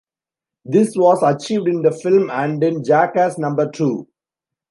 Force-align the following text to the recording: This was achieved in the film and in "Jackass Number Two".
This 0.65 0.95
was 0.95 1.21
achieved 1.21 1.67
in 1.67 1.83
the 1.83 1.91
film 1.91 2.31
and 2.31 2.63
in 2.63 2.83
"Jackass 2.83 3.37
Number 3.37 3.69
Two". 3.69 4.07